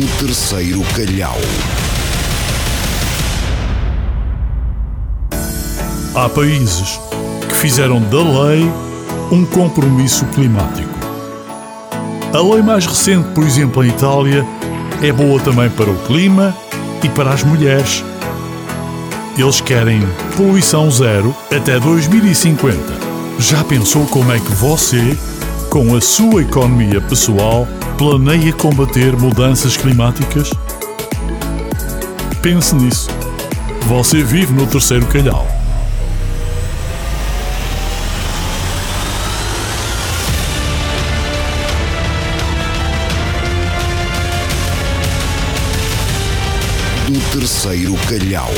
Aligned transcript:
terceiro 0.00 0.82
calhau. 0.96 1.38
Há 6.16 6.28
países 6.28 6.98
que 7.48 7.54
fizeram 7.54 8.00
da 8.00 8.18
lei 8.18 8.68
um 9.30 9.44
compromisso 9.44 10.24
climático. 10.26 10.88
A 12.32 12.40
lei 12.40 12.60
mais 12.60 12.86
recente, 12.86 13.28
por 13.34 13.44
exemplo, 13.44 13.84
em 13.84 13.88
Itália, 13.88 14.44
é 15.00 15.12
boa 15.12 15.40
também 15.40 15.70
para 15.70 15.90
o 15.90 15.96
clima 16.06 16.56
e 17.02 17.08
para 17.08 17.30
as 17.30 17.44
mulheres. 17.44 18.04
Eles 19.38 19.60
querem 19.60 20.02
poluição 20.36 20.90
zero 20.90 21.34
até 21.54 21.78
2050. 21.78 22.78
Já 23.38 23.62
pensou 23.62 24.06
como 24.06 24.32
é 24.32 24.40
que 24.40 24.52
você, 24.52 25.16
com 25.74 25.96
a 25.96 26.00
sua 26.00 26.42
economia 26.42 27.00
pessoal, 27.00 27.66
planeia 27.98 28.52
combater 28.52 29.16
mudanças 29.16 29.76
climáticas? 29.76 30.48
Pense 32.40 32.76
nisso. 32.76 33.08
Você 33.88 34.22
vive 34.22 34.52
no 34.52 34.68
terceiro 34.68 35.04
calhau. 35.06 35.44
do 47.08 47.20
terceiro 47.32 47.94
calhau. 48.08 48.52